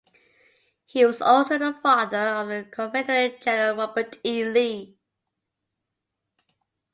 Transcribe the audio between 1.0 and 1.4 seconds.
was